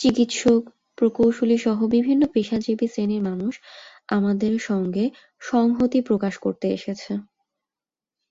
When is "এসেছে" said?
6.70-7.12